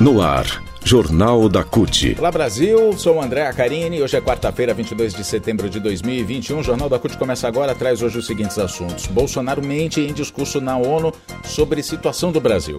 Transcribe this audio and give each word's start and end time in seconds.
No 0.00 0.22
ar, 0.22 0.62
Jornal 0.84 1.48
da 1.48 1.64
CUT. 1.64 2.14
Olá 2.20 2.30
Brasil, 2.30 2.96
sou 2.96 3.16
o 3.16 3.20
André 3.20 3.44
Acarini. 3.44 4.00
Hoje 4.00 4.16
é 4.16 4.20
quarta-feira, 4.20 4.72
22 4.72 5.12
de 5.12 5.24
setembro 5.24 5.68
de 5.68 5.80
2021. 5.80 6.60
O 6.60 6.62
Jornal 6.62 6.88
da 6.88 7.00
CUT 7.00 7.18
começa 7.18 7.48
agora, 7.48 7.74
traz 7.74 8.00
hoje 8.00 8.16
os 8.16 8.24
seguintes 8.24 8.56
assuntos. 8.60 9.08
Bolsonaro 9.08 9.60
mente 9.60 10.00
em 10.00 10.12
discurso 10.12 10.60
na 10.60 10.76
ONU 10.76 11.12
sobre 11.42 11.82
situação 11.82 12.30
do 12.30 12.40
Brasil. 12.40 12.76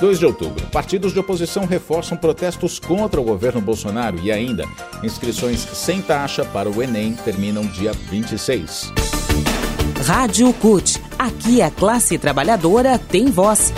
2 0.00 0.18
de 0.18 0.24
outubro, 0.24 0.66
partidos 0.68 1.12
de 1.12 1.18
oposição 1.18 1.66
reforçam 1.66 2.16
protestos 2.16 2.78
contra 2.78 3.20
o 3.20 3.24
governo 3.24 3.60
Bolsonaro 3.60 4.18
e 4.22 4.32
ainda, 4.32 4.66
inscrições 5.02 5.60
sem 5.60 6.00
taxa 6.00 6.42
para 6.42 6.70
o 6.70 6.82
Enem 6.82 7.12
terminam 7.12 7.66
dia 7.66 7.92
26. 7.92 8.90
Rádio 10.06 10.50
CUT. 10.54 11.02
Aqui 11.18 11.60
a 11.60 11.70
classe 11.70 12.16
trabalhadora 12.16 12.98
tem 12.98 13.26
voz. 13.26 13.74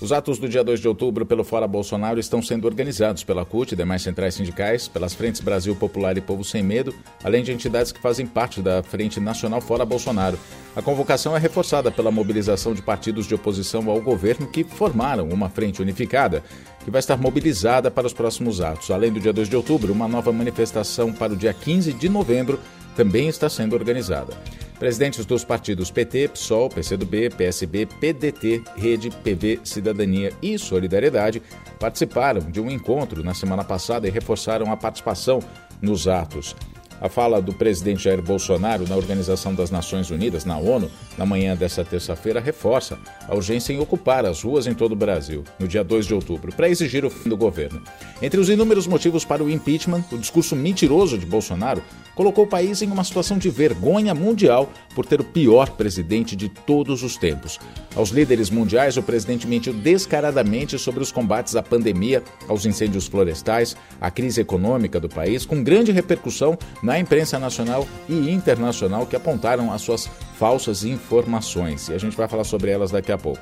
Os 0.00 0.12
atos 0.12 0.38
do 0.38 0.48
dia 0.48 0.64
2 0.64 0.80
de 0.80 0.88
outubro 0.88 1.26
pelo 1.26 1.44
Fora 1.44 1.68
Bolsonaro 1.68 2.18
estão 2.18 2.40
sendo 2.40 2.64
organizados 2.64 3.22
pela 3.22 3.44
CUT 3.44 3.72
e 3.72 3.76
demais 3.76 4.00
centrais 4.00 4.34
sindicais, 4.34 4.88
pelas 4.88 5.12
Frentes 5.12 5.42
Brasil 5.42 5.76
Popular 5.76 6.16
e 6.16 6.22
Povo 6.22 6.42
Sem 6.42 6.62
Medo, 6.62 6.94
além 7.22 7.44
de 7.44 7.52
entidades 7.52 7.92
que 7.92 8.00
fazem 8.00 8.26
parte 8.26 8.62
da 8.62 8.82
Frente 8.82 9.20
Nacional 9.20 9.60
Fora 9.60 9.84
Bolsonaro. 9.84 10.38
A 10.74 10.80
convocação 10.80 11.36
é 11.36 11.38
reforçada 11.38 11.90
pela 11.90 12.10
mobilização 12.10 12.72
de 12.72 12.80
partidos 12.80 13.26
de 13.26 13.34
oposição 13.34 13.90
ao 13.90 14.00
governo 14.00 14.46
que 14.46 14.64
formaram 14.64 15.28
uma 15.28 15.50
frente 15.50 15.82
unificada, 15.82 16.42
que 16.82 16.90
vai 16.90 17.00
estar 17.00 17.18
mobilizada 17.18 17.90
para 17.90 18.06
os 18.06 18.14
próximos 18.14 18.62
atos. 18.62 18.90
Além 18.90 19.12
do 19.12 19.20
dia 19.20 19.34
2 19.34 19.50
de 19.50 19.56
outubro, 19.56 19.92
uma 19.92 20.08
nova 20.08 20.32
manifestação 20.32 21.12
para 21.12 21.34
o 21.34 21.36
dia 21.36 21.52
15 21.52 21.92
de 21.92 22.08
novembro 22.08 22.58
também 23.00 23.28
está 23.28 23.48
sendo 23.48 23.74
organizada. 23.74 24.34
Presidentes 24.78 25.24
dos 25.24 25.42
partidos 25.42 25.90
PT, 25.90 26.28
PSOL, 26.28 26.68
PCdoB, 26.68 27.30
PSB, 27.30 27.86
PDT, 27.86 28.62
Rede, 28.76 29.10
PV, 29.10 29.60
Cidadania 29.64 30.34
e 30.42 30.58
Solidariedade 30.58 31.40
participaram 31.78 32.42
de 32.50 32.60
um 32.60 32.70
encontro 32.70 33.24
na 33.24 33.32
semana 33.32 33.64
passada 33.64 34.06
e 34.06 34.10
reforçaram 34.10 34.70
a 34.70 34.76
participação 34.76 35.40
nos 35.80 36.06
atos. 36.06 36.54
A 37.00 37.08
fala 37.08 37.40
do 37.40 37.54
presidente 37.54 38.04
Jair 38.04 38.20
Bolsonaro 38.20 38.86
na 38.86 38.94
Organização 38.94 39.54
das 39.54 39.70
Nações 39.70 40.10
Unidas, 40.10 40.44
na 40.44 40.58
ONU, 40.58 40.90
na 41.16 41.24
manhã 41.24 41.56
desta 41.56 41.82
terça-feira, 41.82 42.38
reforça 42.38 42.98
a 43.26 43.34
urgência 43.34 43.72
em 43.72 43.80
ocupar 43.80 44.26
as 44.26 44.42
ruas 44.42 44.66
em 44.66 44.74
todo 44.74 44.92
o 44.92 44.96
Brasil, 44.96 45.42
no 45.58 45.66
dia 45.66 45.82
2 45.82 46.04
de 46.04 46.12
outubro, 46.12 46.52
para 46.52 46.68
exigir 46.68 47.02
o 47.02 47.08
fim 47.08 47.30
do 47.30 47.38
governo. 47.38 47.80
Entre 48.20 48.38
os 48.38 48.50
inúmeros 48.50 48.86
motivos 48.86 49.24
para 49.24 49.42
o 49.42 49.48
impeachment, 49.48 50.04
o 50.12 50.18
discurso 50.18 50.54
mentiroso 50.54 51.16
de 51.16 51.24
Bolsonaro 51.24 51.82
colocou 52.20 52.44
o 52.44 52.46
país 52.46 52.82
em 52.82 52.90
uma 52.90 53.02
situação 53.02 53.38
de 53.38 53.48
vergonha 53.48 54.14
mundial 54.14 54.70
por 54.94 55.06
ter 55.06 55.22
o 55.22 55.24
pior 55.24 55.70
presidente 55.70 56.36
de 56.36 56.50
todos 56.50 57.02
os 57.02 57.16
tempos. 57.16 57.58
Aos 57.96 58.10
líderes 58.10 58.50
mundiais, 58.50 58.98
o 58.98 59.02
presidente 59.02 59.46
mentiu 59.46 59.72
descaradamente 59.72 60.78
sobre 60.78 61.02
os 61.02 61.10
combates 61.10 61.56
à 61.56 61.62
pandemia, 61.62 62.22
aos 62.46 62.66
incêndios 62.66 63.06
florestais, 63.06 63.74
à 63.98 64.10
crise 64.10 64.38
econômica 64.38 65.00
do 65.00 65.08
país, 65.08 65.46
com 65.46 65.64
grande 65.64 65.92
repercussão 65.92 66.58
na 66.82 66.98
imprensa 66.98 67.38
nacional 67.38 67.88
e 68.06 68.30
internacional 68.30 69.06
que 69.06 69.16
apontaram 69.16 69.72
as 69.72 69.80
suas 69.80 70.06
falsas 70.34 70.84
informações. 70.84 71.88
E 71.88 71.94
a 71.94 71.98
gente 71.98 72.18
vai 72.18 72.28
falar 72.28 72.44
sobre 72.44 72.70
elas 72.70 72.90
daqui 72.90 73.10
a 73.10 73.16
pouco. 73.16 73.40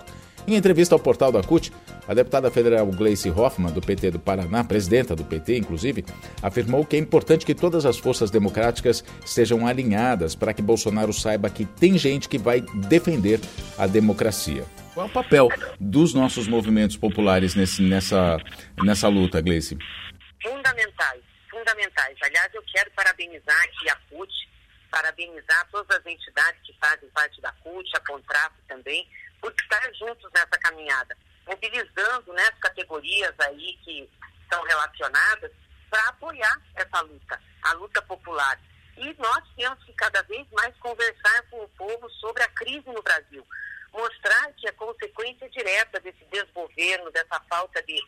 Em 0.49 0.55
entrevista 0.55 0.95
ao 0.95 0.99
portal 0.99 1.31
da 1.31 1.43
CUT, 1.43 1.71
a 2.09 2.15
deputada 2.15 2.51
federal 2.51 2.87
Gleice 2.87 3.29
Hoffmann, 3.29 3.71
do 3.71 3.83
PT 3.83 4.13
do 4.13 4.19
Paraná, 4.19 4.65
presidenta 4.65 5.15
do 5.15 5.23
PT, 5.23 5.59
inclusive, 5.59 6.07
afirmou 6.43 6.87
que 6.87 6.97
é 6.97 6.99
importante 6.99 7.45
que 7.45 7.55
todas 7.55 7.85
as 7.85 7.99
forças 7.99 8.31
democráticas 8.31 9.05
estejam 9.23 9.67
alinhadas 9.67 10.35
para 10.35 10.55
que 10.55 10.63
Bolsonaro 10.63 11.13
saiba 11.13 11.51
que 11.51 11.67
tem 11.67 11.99
gente 11.99 12.31
que 12.31 12.39
vai 12.39 12.63
defender 12.63 13.41
a 13.77 13.87
democracia. 13.87 14.65
Qual 14.95 15.07
é 15.07 15.11
o 15.11 15.13
papel 15.13 15.49
dos 15.79 16.15
nossos 16.15 16.49
movimentos 16.49 16.97
populares 16.97 17.55
nesse, 17.55 17.83
nessa, 17.83 18.39
nessa 18.83 19.07
luta, 19.07 19.43
Gleice? 19.43 19.77
Fundamentais, 20.43 21.21
fundamentais. 21.51 22.17
Aliás, 22.23 22.49
eu 22.55 22.63
quero 22.73 22.91
parabenizar 22.93 23.63
aqui 23.65 23.91
a 23.91 23.97
CUT, 24.09 24.33
parabenizar 24.91 25.69
todas 25.71 25.95
as 25.95 26.07
entidades 26.07 26.59
que 26.65 26.73
fazem 26.81 27.07
parte 27.11 27.39
da 27.43 27.53
CUT, 27.63 27.87
a 27.95 28.01
Contrato 28.01 28.55
também, 28.67 29.07
por 29.41 29.53
estar 29.53 29.95
juntos 29.95 30.31
nessa 30.33 30.59
caminhada, 30.59 31.17
mobilizando 31.47 32.33
né, 32.33 32.43
as 32.43 32.59
categorias 32.59 33.35
aí 33.41 33.79
que 33.85 34.09
estão 34.43 34.63
relacionadas 34.65 35.53
para 35.91 36.09
apoiar 36.09 36.61
essa 36.75 37.01
luta, 37.01 37.41
a 37.63 37.73
luta 37.73 38.03
popular. 38.03 38.61
E 38.97 39.15
nós 39.19 39.45
temos 39.57 39.83
que 39.85 39.93
cada 39.93 40.23
vez 40.23 40.47
mais 40.51 40.75
conversar 40.79 41.43
com 41.51 41.63
o 41.63 41.69
povo 41.71 42.11
sobre 42.11 42.43
a 42.43 42.49
crise 42.49 42.87
no 42.87 43.03
Brasil, 43.03 43.47
mostrar 43.93 44.53
que 44.55 44.69
a 44.69 44.73
consequência 44.73 45.49
direta 45.51 46.01
desse 46.01 46.25
desgoverno, 46.27 47.11
dessa 47.11 47.41
falta 47.49 47.83
de 47.83 47.99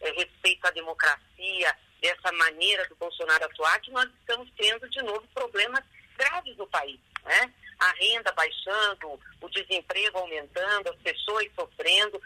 é, 0.00 0.10
respeito 0.12 0.66
à 0.66 0.70
democracia, 0.70 1.76
dessa 2.00 2.32
maneira 2.32 2.86
do 2.88 2.96
Bolsonaro 2.96 3.44
atuar, 3.44 3.80
que 3.80 3.90
nós 3.90 4.08
estamos 4.20 4.50
tendo 4.56 4.88
de 4.88 5.02
novo 5.02 5.26
problemas 5.34 5.84
graves 6.16 6.56
no 6.56 6.66
país, 6.66 6.98
né? 7.24 7.52
A 7.80 7.92
renda 7.92 8.30
baixando, 8.32 9.18
o 9.40 9.48
desemprego 9.48 10.18
aumentando, 10.18 10.90
as 10.90 10.96
pessoas 10.96 11.48
sofrendo. 11.54 12.20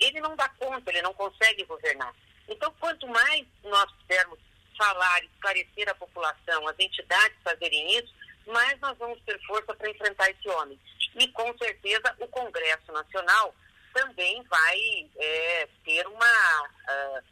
Ele 0.00 0.20
não 0.20 0.34
dá 0.34 0.48
conta, 0.48 0.90
ele 0.90 1.02
não 1.02 1.12
consegue 1.12 1.64
governar. 1.64 2.14
Então, 2.48 2.72
quanto 2.80 3.06
mais 3.08 3.46
nós 3.62 3.90
pudermos 3.92 4.38
falar, 4.76 5.22
esclarecer 5.24 5.88
a 5.88 5.94
população, 5.94 6.66
as 6.68 6.78
entidades 6.78 7.36
fazerem 7.42 7.98
isso, 7.98 8.12
mais 8.46 8.78
nós 8.80 8.96
vamos 8.98 9.20
ter 9.22 9.38
força 9.46 9.74
para 9.74 9.90
enfrentar 9.90 10.30
esse 10.30 10.48
homem. 10.48 10.78
E, 11.14 11.28
com 11.28 11.56
certeza, 11.58 12.14
o 12.20 12.28
Congresso 12.28 12.92
Nacional 12.92 13.54
também 13.92 14.42
vai 14.44 15.08
é, 15.16 15.68
ter 15.84 16.06
uma, 16.06 16.62
uh, 16.62 17.22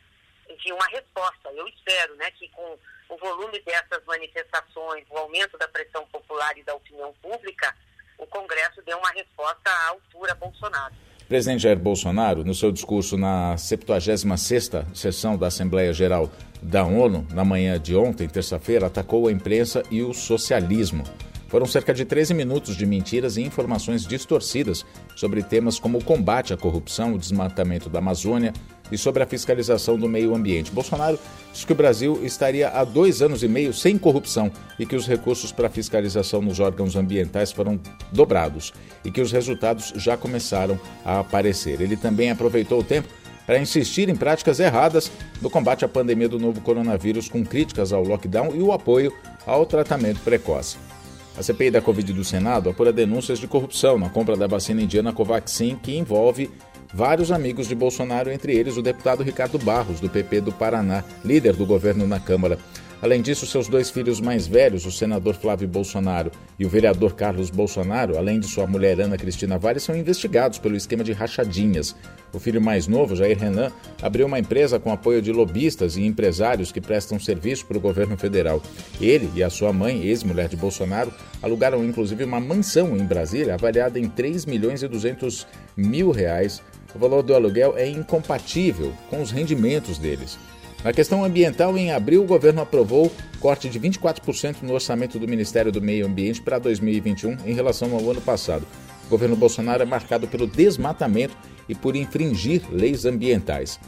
enfim, 0.49 0.73
uma 0.73 0.87
resposta. 0.87 1.51
Eu 1.53 1.69
espero 1.69 2.15
né, 2.17 2.31
que 2.33 2.49
com 2.49 2.79
o 3.09 3.17
volume 3.17 3.61
dessas 3.61 4.05
manifestações, 4.07 5.05
o 5.11 5.19
aumento 5.19 5.57
da 5.59 5.69
pressão 5.69 6.07
popular 6.07 6.57
e 6.57 6.63
da 6.63 6.75
opinião 6.75 7.13
pública, 7.23 7.75
o 8.19 8.27
Congresso 8.27 8.83
deu 8.83 8.99
uma 8.99 9.11
resposta 9.11 9.71
à 9.71 9.89
altura 9.89 10.33
a 10.33 10.35
Bolsonaro. 10.35 10.95
Presidente 11.29 11.63
Jair 11.63 11.79
Bolsonaro, 11.79 12.45
no 12.45 12.55
seu 12.55 12.71
discurso 12.71 13.17
na 13.17 13.55
76ª 13.55 14.95
sessão 14.95 15.39
da 15.39 15.47
Assembleia 15.47 15.93
Geral 15.93 16.31
da 16.61 16.85
ONU, 16.85 17.27
na 17.33 17.45
manhã 17.45 17.81
de 17.81 17.97
ontem, 17.97 18.29
terça-feira, 18.29 18.87
atacou 18.87 19.27
a 19.27 19.33
imprensa 19.33 19.83
e 19.91 20.03
o 20.03 20.13
socialismo. 20.13 21.03
Foram 21.49 21.67
cerca 21.67 21.95
de 21.95 22.05
13 22.05 22.35
minutos 22.35 22.77
de 22.77 22.85
mentiras 22.85 23.37
e 23.37 23.43
informações 23.43 24.07
distorcidas 24.07 24.85
sobre 25.17 25.43
temas 25.43 25.79
como 25.79 25.99
o 25.99 26.05
combate 26.05 26.53
à 26.53 26.57
corrupção, 26.57 27.15
o 27.15 27.19
desmatamento 27.19 27.89
da 27.89 28.01
Amazônia, 28.01 28.53
e 28.91 28.99
sobre 28.99 29.23
a 29.23 29.27
fiscalização 29.27 29.99
do 29.99 30.09
meio 30.09 30.35
ambiente. 30.35 30.71
Bolsonaro 30.71 31.19
disse 31.53 31.67
que 31.67 31.73
o 31.73 31.77
Brasil 31.77 32.21
estaria 32.23 32.69
há 32.69 32.85
dois 32.85 33.23
anos 33.23 33.43
e 33.43 33.49
meio 33.49 33.73
sem 33.73 33.97
corrupção 33.97 34.51
e 34.79 34.85
que 34.85 34.97
os 34.97 35.07
recursos 35.07 35.53
para 35.53 35.69
fiscalização 35.69 36.43
nos 36.43 36.61
órgãos 36.61 36.97
ambientais 36.97 37.53
foram 37.53 37.81
dobrados 38.13 38.73
e 39.05 39.11
que 39.11 39.21
os 39.21 39.33
resultados 39.33 39.93
já 39.97 40.17
começaram 40.17 40.79
a 41.05 41.21
aparecer. 41.21 41.81
Ele 41.81 41.97
também 41.97 42.31
aproveitou 42.31 42.81
o 42.81 42.85
tempo 42.85 43.09
para 43.47 43.59
insistir 43.59 44.09
em 44.09 44.17
práticas 44.17 44.59
erradas 44.59 45.11
no 45.41 45.51
combate 45.51 45.85
à 45.85 45.89
pandemia 45.89 46.29
do 46.29 46.39
novo 46.39 46.61
coronavírus, 46.61 47.29
com 47.29 47.45
críticas 47.45 47.93
ao 47.93 48.03
lockdown 48.03 48.55
e 48.55 48.63
o 48.63 48.73
apoio 48.73 49.13
ao 49.47 49.67
tratamento 49.67 50.21
precoce. 50.21 50.77
A 51.37 51.43
CPI 51.43 51.73
da 51.73 51.81
Covid 51.81 52.13
do 52.13 52.25
Senado 52.25 52.71
apura 52.71 52.93
denúncias 52.93 53.41
de 53.41 53.49
corrupção 53.49 53.99
na 53.99 54.09
compra 54.09 54.37
da 54.37 54.47
vacina 54.47 54.81
indiana 54.81 55.13
Covaxin, 55.13 55.77
que 55.77 55.97
envolve 55.97 56.51
vários 56.95 57.33
amigos 57.33 57.67
de 57.67 57.75
Bolsonaro, 57.75 58.31
entre 58.31 58.55
eles 58.55 58.77
o 58.77 58.83
deputado 58.83 59.25
Ricardo 59.25 59.59
Barros, 59.59 59.99
do 59.99 60.09
PP 60.09 60.43
do 60.43 60.53
Paraná, 60.53 61.03
líder 61.25 61.55
do 61.55 61.67
governo 61.67 62.07
na 62.07 62.21
Câmara. 62.21 62.57
Além 63.03 63.21
disso, 63.21 63.47
seus 63.47 63.69
dois 63.69 63.91
filhos 63.91 64.21
mais 64.21 64.47
velhos, 64.47 64.87
o 64.87 64.93
senador 64.93 65.35
Flávio 65.35 65.69
Bolsonaro 65.69 66.31
e 66.59 66.65
o 66.65 66.69
vereador 66.69 67.15
Carlos 67.15 67.51
Bolsonaro, 67.51 68.17
além 68.17 68.41
de 68.41 68.47
sua 68.47 68.67
mulher 68.67 69.01
Ana 69.01 69.19
Cristina 69.19 69.59
Vale, 69.59 69.79
são 69.79 69.97
investigados 69.97 70.59
pelo 70.59 70.77
esquema 70.77 71.05
de 71.05 71.13
rachadinhas. 71.13 71.95
O 72.33 72.39
filho 72.39 72.61
mais 72.61 72.87
novo, 72.87 73.15
Jair 73.15 73.39
Renan, 73.39 73.71
abriu 74.03 74.27
uma 74.27 74.39
empresa 74.39 74.79
com 74.79 74.91
apoio 74.91 75.21
de 75.21 75.33
lobistas 75.33 75.97
e 75.97 76.05
empresários 76.05 76.73
que 76.73 76.81
prestam 76.81 77.21
serviço 77.21 77.67
para 77.67 77.79
o 77.79 77.81
governo 77.81 78.17
federal. 78.17 78.63
Ele 79.01 79.31
e 79.35 79.43
a 79.43 79.51
sua 79.51 79.73
mãe, 79.73 80.03
ex-mulher 80.03 80.49
de 80.49 80.57
Bolsonaro, 80.57 81.13
alugaram 81.43 81.85
inclusive 81.85 82.25
uma 82.25 82.41
mansão 82.41 82.97
em 82.97 83.05
Brasília 83.05 83.55
avaliada 83.55 83.99
em 83.99 84.09
3 84.09 84.47
milhões 84.47 84.83
e 84.83 84.89
200 84.89 85.47
mil 85.77 86.11
reais 86.11 86.63
o 86.95 86.99
valor 86.99 87.23
do 87.23 87.35
aluguel 87.35 87.75
é 87.77 87.89
incompatível 87.89 88.93
com 89.11 89.21
os 89.21 89.33
rendimentos 89.33 89.99
deles. 89.99 90.39
Na 90.85 90.93
questão 90.93 91.25
ambiental, 91.25 91.79
em 91.79 91.93
abril, 91.93 92.23
o 92.23 92.27
governo 92.27 92.61
aprovou 92.61 93.11
corte 93.41 93.71
de 93.71 93.81
24% 93.81 94.57
no 94.61 94.75
orçamento 94.75 95.19
do 95.19 95.27
Ministério 95.27 95.73
do 95.73 95.81
Meio 95.81 96.05
Ambiente 96.05 96.43
para 96.43 96.59
2021 96.59 97.39
em 97.47 97.55
relação 97.55 97.95
ao 97.95 98.11
ano 98.11 98.21
passado. 98.21 98.67
O 99.07 99.09
governo 99.09 99.35
Bolsonaro 99.35 99.83
é 99.83 99.87
marcado 99.87 100.29
pelo 100.29 100.47
desmatamento 100.47 101.35
e 101.71 101.75
por 101.75 101.97
infringir 101.97 102.61
leis 102.71 103.07
ambientais. 103.07 103.81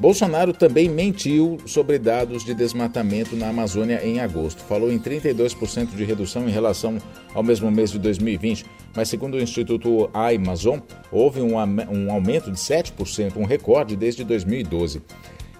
Bolsonaro 0.00 0.52
também 0.52 0.88
mentiu 0.88 1.58
sobre 1.66 2.00
dados 2.00 2.44
de 2.44 2.52
desmatamento 2.52 3.36
na 3.36 3.50
Amazônia 3.50 4.04
em 4.04 4.18
agosto. 4.18 4.64
Falou 4.64 4.90
em 4.90 4.98
32% 4.98 5.94
de 5.94 6.04
redução 6.04 6.48
em 6.48 6.50
relação 6.50 6.98
ao 7.32 7.44
mesmo 7.44 7.70
mês 7.70 7.92
de 7.92 7.98
2020, 8.00 8.66
mas 8.96 9.08
segundo 9.08 9.34
o 9.34 9.40
Instituto 9.40 10.10
Amazon, 10.12 10.80
houve 11.12 11.40
um, 11.40 11.54
um 11.56 12.10
aumento 12.10 12.50
de 12.50 12.58
7%, 12.58 13.36
um 13.36 13.44
recorde 13.44 13.94
desde 13.94 14.24
2012. 14.24 15.00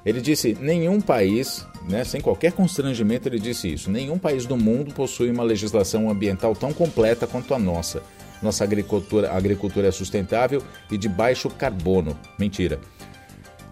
Ele 0.04 0.20
disse: 0.20 0.56
nenhum 0.60 1.00
país, 1.00 1.66
né, 1.88 2.04
sem 2.04 2.20
qualquer 2.20 2.52
constrangimento, 2.52 3.28
ele 3.28 3.38
disse 3.38 3.72
isso: 3.72 3.90
nenhum 3.90 4.18
país 4.18 4.46
do 4.46 4.56
mundo 4.56 4.94
possui 4.94 5.30
uma 5.30 5.42
legislação 5.42 6.10
ambiental 6.10 6.54
tão 6.54 6.72
completa 6.72 7.26
quanto 7.26 7.54
a 7.54 7.58
nossa. 7.58 8.02
Nossa 8.42 8.64
agricultura, 8.64 9.30
agricultura 9.32 9.88
é 9.88 9.90
sustentável 9.90 10.62
e 10.90 10.96
de 10.96 11.08
baixo 11.08 11.50
carbono. 11.50 12.18
Mentira. 12.38 12.80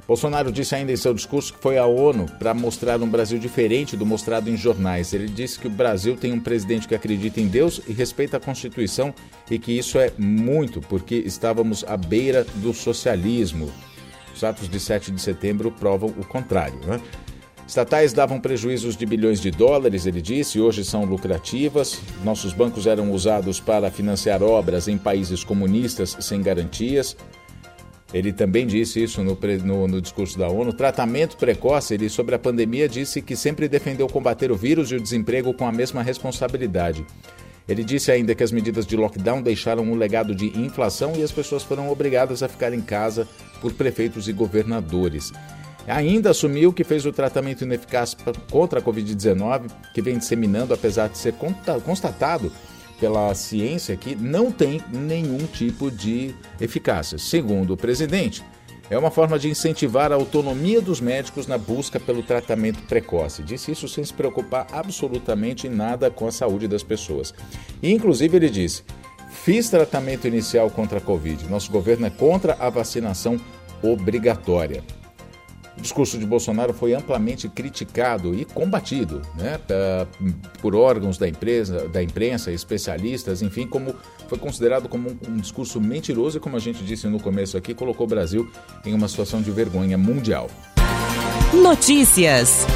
Bolsonaro 0.07 0.51
disse 0.51 0.75
ainda 0.75 0.91
em 0.91 0.97
seu 0.97 1.13
discurso 1.13 1.53
que 1.53 1.61
foi 1.61 1.77
à 1.77 1.85
ONU 1.85 2.25
para 2.39 2.55
mostrar 2.55 2.99
um 3.03 3.09
Brasil 3.09 3.39
diferente 3.39 3.95
do 3.95 4.07
mostrado 4.07 4.49
em 4.49 4.57
jornais. 4.57 5.13
Ele 5.13 5.29
disse 5.29 5.59
que 5.59 5.67
o 5.67 5.71
Brasil 5.71 6.17
tem 6.17 6.33
um 6.33 6.41
presidente 6.41 6.89
que 6.89 6.95
acredita 6.95 7.43
em 7.43 7.47
Deus 7.47 7.83
e 7.87 7.93
respeita 7.93 8.39
a 8.39 8.41
Constituição 8.41 9.13
e 9.51 9.59
que 9.59 9.71
isso 9.71 9.99
é 9.99 10.11
muito 10.17 10.81
porque 10.81 11.15
estávamos 11.15 11.85
à 11.87 11.95
beira 11.95 12.47
do 12.55 12.73
socialismo. 12.73 13.71
Os 14.35 14.45
atos 14.45 14.69
de 14.69 14.79
7 14.79 15.11
de 15.11 15.21
setembro 15.21 15.71
provam 15.71 16.11
o 16.11 16.25
contrário. 16.25 16.79
Né? 16.87 17.01
Estatais 17.69 18.15
davam 18.15 18.41
prejuízos 18.41 18.97
de 18.97 19.05
bilhões 19.05 19.41
de 19.41 19.51
dólares, 19.51 20.07
ele 20.07 20.23
disse, 20.23 20.59
hoje 20.59 20.83
são 20.83 21.05
lucrativas. 21.05 22.01
Nossos 22.25 22.55
bancos 22.55 22.87
eram 22.87 23.13
usados 23.13 23.61
para 23.61 23.91
financiar 23.91 24.43
obras 24.43 24.89
em 24.89 24.97
países 24.97 25.45
comunistas 25.45 26.17
sem 26.21 26.41
garantias. 26.41 27.15
Ele 28.13 28.33
também 28.33 28.67
disse 28.67 29.03
isso 29.03 29.23
no, 29.23 29.39
no, 29.65 29.87
no, 29.87 30.01
discurso 30.01 30.39
da 30.39 30.49
ONU. 30.49 30.73
Tratamento 30.73 31.37
precoce, 31.37 31.93
ele 31.93 32.09
sobre 32.09 32.35
a 32.35 32.39
pandemia 32.39 32.89
disse 32.89 33.21
que 33.21 33.37
sempre 33.37 33.69
defendeu 33.69 34.07
combater 34.07 34.51
o 34.51 34.57
vírus 34.57 34.91
e 34.91 34.97
o 34.97 35.01
desemprego 35.01 35.53
com 35.53 35.67
a 35.67 35.73
mesma 35.73 36.03
responsabilidade. 36.03 37.05
Ele 37.69 37.85
disse 37.85 38.11
ainda 38.11 38.35
que 38.35 38.43
as 38.43 38.51
medidas 38.51 38.87
de 38.87 38.97
lockdown 38.97 39.43
deixaram 39.43 39.83
um 39.83 39.95
legado 39.95 40.35
de 40.35 40.59
inflação 40.59 41.13
e 41.15 41.23
as 41.23 41.31
pessoas 41.31 41.63
foram 41.63 41.91
obrigadas 41.91 42.43
a 42.43 42.49
ficar 42.49 42.73
em 42.73 42.81
casa 42.81 43.29
por 43.61 43.73
prefeitos 43.73 44.29
e 44.29 44.33
governadores. 44.33 45.33
Ainda 45.87 46.31
assumiu 46.31 46.73
que 46.73 46.85
fez 46.85 47.07
o 47.07 47.13
tratamento 47.13 47.65
ineficaz 47.65 48.15
contra 48.51 48.79
a 48.79 48.83
Covid-19, 48.83 49.71
que 49.95 50.03
vem 50.03 50.19
disseminando, 50.19 50.75
apesar 50.75 51.09
de 51.09 51.17
ser 51.17 51.35
constatado 51.85 52.53
pela 53.01 53.35
ciência 53.35 53.97
que 53.97 54.15
não 54.15 54.51
tem 54.51 54.83
nenhum 54.93 55.47
tipo 55.47 55.91
de 55.91 56.35
eficácia. 56.61 57.17
Segundo 57.17 57.73
o 57.73 57.77
presidente, 57.77 58.45
é 58.91 58.99
uma 58.99 59.11
forma 59.11 59.39
de 59.39 59.49
incentivar 59.49 60.13
a 60.13 60.15
autonomia 60.15 60.81
dos 60.81 61.01
médicos 61.01 61.47
na 61.47 61.59
busca 61.59 62.01
pelo 62.01 62.23
tratamento 62.23 62.83
precoce. 62.83 63.43
Disse 63.43 63.73
isso 63.73 63.87
sem 63.87 64.03
se 64.05 64.13
preocupar 64.13 64.67
absolutamente 64.73 65.69
nada 65.69 66.11
com 66.11 66.27
a 66.27 66.33
saúde 66.33 66.67
das 66.67 66.83
pessoas. 66.83 67.35
E, 67.83 67.93
inclusive, 67.93 68.37
ele 68.37 68.49
disse: 68.49 68.83
fiz 69.31 69.69
tratamento 69.69 70.27
inicial 70.27 70.71
contra 70.71 70.99
a 70.99 71.01
Covid. 71.01 71.49
Nosso 71.49 71.71
governo 71.71 72.07
é 72.07 72.11
contra 72.11 72.57
a 72.59 72.69
vacinação 72.71 73.39
obrigatória. 73.83 74.83
O 75.77 75.81
discurso 75.81 76.19
de 76.19 76.27
Bolsonaro 76.27 76.75
foi 76.75 76.93
amplamente 76.93 77.49
criticado 77.49 78.35
e 78.35 78.45
combatido 78.45 79.23
né, 79.37 79.61
por 80.61 80.75
órgãos 80.75 81.17
da, 81.17 81.29
empresa, 81.29 81.89
da 81.89 82.03
imprensa, 82.03 82.51
especialistas, 82.51 83.43
enfim, 83.43 83.65
como 83.65 83.95
foi 84.27 84.39
considerado 84.39 84.89
como 84.89 85.11
um, 85.11 85.19
um 85.29 85.37
discurso 85.37 85.81
mentiroso 85.81 86.39
e, 86.39 86.41
como 86.41 86.57
a 86.57 86.61
gente 86.61 86.83
disse 86.83 87.07
no 87.07 87.21
começo 87.21 87.57
aqui, 87.57 87.75
colocou 87.75 88.07
o 88.07 88.09
Brasil 88.09 88.51
em 88.85 88.93
uma 88.93 89.07
situação 89.07 89.41
de 89.41 89.53
vergonha 89.53 89.97
mundial. 89.97 90.51
Notícias. 91.55 92.67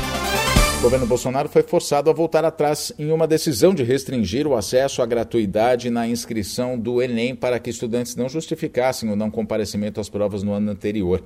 O 0.82 0.86
governo 0.86 1.06
Bolsonaro 1.06 1.48
foi 1.48 1.62
forçado 1.62 2.10
a 2.10 2.12
voltar 2.12 2.44
atrás 2.44 2.92
em 2.98 3.12
uma 3.12 3.24
decisão 3.24 3.72
de 3.72 3.84
restringir 3.84 4.48
o 4.48 4.56
acesso 4.56 5.00
à 5.00 5.06
gratuidade 5.06 5.88
na 5.90 6.08
inscrição 6.08 6.76
do 6.76 7.00
Enem 7.00 7.36
para 7.36 7.60
que 7.60 7.70
estudantes 7.70 8.16
não 8.16 8.28
justificassem 8.28 9.08
o 9.08 9.14
não 9.14 9.30
comparecimento 9.30 10.00
às 10.00 10.08
provas 10.08 10.42
no 10.42 10.52
ano 10.52 10.72
anterior 10.72 11.22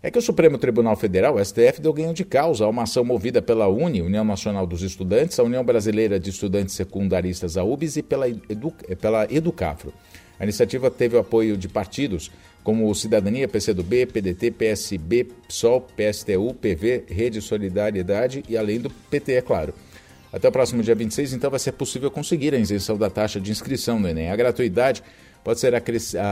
é 0.00 0.12
que 0.12 0.18
o 0.18 0.22
Supremo 0.22 0.58
Tribunal 0.58 0.94
Federal, 0.94 1.44
STF, 1.44 1.80
deu 1.80 1.92
ganho 1.92 2.14
de 2.14 2.24
causa 2.24 2.64
a 2.64 2.68
uma 2.68 2.84
ação 2.84 3.04
movida 3.04 3.42
pela 3.42 3.66
UNE, 3.66 4.00
União 4.00 4.24
Nacional 4.24 4.64
dos 4.64 4.82
Estudantes, 4.82 5.38
a 5.40 5.42
União 5.42 5.64
Brasileira 5.64 6.20
de 6.20 6.30
Estudantes 6.30 6.76
Secundaristas, 6.76 7.56
a 7.56 7.64
UBS, 7.64 7.96
e 7.96 8.02
pela, 8.02 8.28
Edu, 8.28 8.72
pela 9.00 9.26
Educafro. 9.28 9.92
A 10.38 10.44
iniciativa 10.44 10.88
teve 10.88 11.16
o 11.16 11.18
apoio 11.18 11.56
de 11.56 11.66
partidos 11.66 12.30
como 12.62 12.94
Cidadania, 12.94 13.48
PCdoB, 13.48 14.06
PDT, 14.06 14.50
PSB, 14.50 15.28
PSOL, 15.46 15.80
PSTU, 15.80 16.54
PV, 16.54 17.04
Rede 17.08 17.40
Solidariedade 17.40 18.44
e 18.48 18.56
além 18.56 18.80
do 18.80 18.90
PT, 18.90 19.32
é 19.32 19.42
claro. 19.42 19.72
Até 20.32 20.48
o 20.48 20.52
próximo 20.52 20.82
dia 20.82 20.94
26, 20.94 21.32
então, 21.32 21.50
vai 21.50 21.58
ser 21.58 21.72
possível 21.72 22.10
conseguir 22.10 22.54
a 22.54 22.58
isenção 22.58 22.98
da 22.98 23.08
taxa 23.08 23.40
de 23.40 23.50
inscrição 23.50 23.98
no 23.98 24.08
Enem. 24.08 24.30
A 24.30 24.36
gratuidade 24.36 25.02
pode 25.42 25.60
ser 25.60 25.72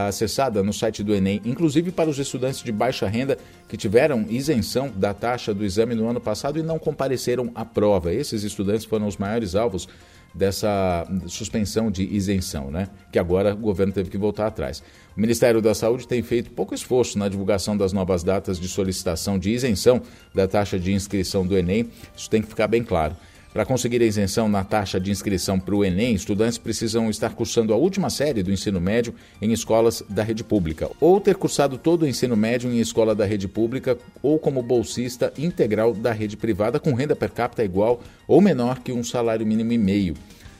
acessada 0.07 0.61
no 0.61 0.71
site 0.71 1.03
do 1.03 1.15
Enem, 1.15 1.41
inclusive 1.43 1.91
para 1.91 2.07
os 2.07 2.19
estudantes 2.19 2.61
de 2.61 2.71
baixa 2.71 3.07
renda 3.07 3.37
que 3.67 3.75
tiveram 3.75 4.25
isenção 4.29 4.91
da 4.95 5.13
taxa 5.13 5.53
do 5.53 5.65
exame 5.65 5.95
no 5.95 6.07
ano 6.07 6.21
passado 6.21 6.59
e 6.59 6.63
não 6.63 6.77
compareceram 6.77 7.51
à 7.55 7.65
prova. 7.65 8.13
Esses 8.13 8.43
estudantes 8.43 8.85
foram 8.85 9.07
os 9.07 9.17
maiores 9.17 9.55
alvos 9.55 9.87
dessa 10.33 11.07
suspensão 11.27 11.89
de 11.89 12.03
isenção, 12.03 12.69
né? 12.69 12.89
Que 13.11 13.19
agora 13.19 13.53
o 13.53 13.57
governo 13.57 13.93
teve 13.93 14.09
que 14.09 14.17
voltar 14.17 14.47
atrás. 14.47 14.83
O 15.15 15.19
Ministério 15.19 15.61
da 15.61 15.73
Saúde 15.73 16.07
tem 16.07 16.21
feito 16.21 16.51
pouco 16.51 16.75
esforço 16.75 17.17
na 17.17 17.27
divulgação 17.27 17.75
das 17.75 17.91
novas 17.91 18.23
datas 18.23 18.59
de 18.59 18.67
solicitação 18.67 19.39
de 19.39 19.51
isenção 19.51 20.01
da 20.33 20.47
taxa 20.47 20.77
de 20.77 20.93
inscrição 20.93 21.45
do 21.45 21.57
Enem. 21.57 21.89
Isso 22.15 22.29
tem 22.29 22.41
que 22.41 22.47
ficar 22.47 22.67
bem 22.67 22.83
claro. 22.83 23.15
Para 23.57 23.65
conseguir 23.65 24.03
a 24.03 24.05
isenção 24.05 24.47
na 24.47 24.63
taxa 24.63 24.99
de 24.99 25.09
inscrição 25.09 25.59
para 25.59 25.73
o 25.73 25.83
Enem, 25.83 26.13
estudantes 26.13 26.59
precisam 26.59 27.09
estar 27.09 27.33
cursando 27.33 27.73
a 27.73 27.75
última 27.75 28.07
série 28.07 28.43
do 28.43 28.51
ensino 28.51 28.79
médio 28.79 29.15
em 29.41 29.51
escolas 29.51 30.03
da 30.07 30.21
rede 30.21 30.43
pública, 30.43 30.91
ou 31.01 31.19
ter 31.19 31.33
cursado 31.33 31.75
todo 31.75 32.03
o 32.03 32.07
ensino 32.07 32.37
médio 32.37 32.71
em 32.71 32.79
escola 32.79 33.15
da 33.15 33.25
rede 33.25 33.47
pública 33.47 33.97
ou 34.21 34.37
como 34.37 34.61
bolsista 34.61 35.33
integral 35.39 35.95
da 35.95 36.11
rede 36.11 36.37
privada 36.37 36.79
com 36.79 36.93
renda 36.93 37.15
per 37.15 37.31
capita 37.31 37.63
igual 37.63 37.99
ou 38.27 38.39
menor 38.39 38.77
que 38.77 38.93
um 38.93 39.03
salário 39.03 39.43
mínimo 39.43 39.73
e 39.73 39.77
meio. 39.79 40.13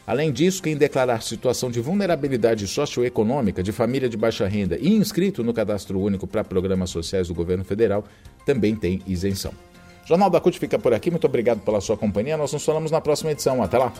Além 0.07 0.31
disso, 0.31 0.63
quem 0.63 0.75
declarar 0.75 1.21
situação 1.21 1.69
de 1.69 1.79
vulnerabilidade 1.79 2.65
socioeconômica 2.65 3.61
de 3.61 3.71
família 3.71 4.09
de 4.09 4.17
baixa 4.17 4.47
renda 4.47 4.75
e 4.75 4.89
inscrito 4.89 5.43
no 5.43 5.53
cadastro 5.53 5.99
único 5.99 6.25
para 6.25 6.43
programas 6.43 6.89
sociais 6.89 7.27
do 7.27 7.35
governo 7.35 7.63
federal 7.63 8.05
também 8.43 8.75
tem 8.75 9.03
isenção. 9.05 9.53
Jornal 10.07 10.29
da 10.29 10.39
CUT 10.39 10.57
fica 10.57 10.79
por 10.79 10.93
aqui. 10.93 11.11
Muito 11.11 11.27
obrigado 11.27 11.59
pela 11.59 11.81
sua 11.81 11.97
companhia. 11.97 12.37
Nós 12.37 12.53
nos 12.53 12.63
falamos 12.63 12.89
na 12.89 13.01
próxima 13.01 13.31
edição. 13.31 13.61
Até 13.61 13.77
lá. 13.77 13.91